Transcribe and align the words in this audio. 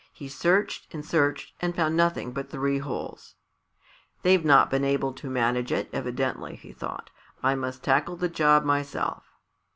He 0.13 0.27
searched 0.27 0.91
and 0.95 1.05
searched, 1.05 1.53
and 1.59 1.75
found 1.75 1.95
nothing 1.95 2.31
but 2.31 2.49
three 2.49 2.79
holes. 2.79 3.35
"They've 4.23 4.43
not 4.43 4.71
been 4.71 4.83
able 4.83 5.13
to 5.13 5.29
manage 5.29 5.71
it, 5.71 5.91
evidently," 5.93 6.55
he 6.55 6.71
thought. 6.73 7.11
"I 7.43 7.53
must 7.53 7.83
tackle 7.83 8.15
the 8.15 8.27
job 8.27 8.63
myself." 8.63 9.23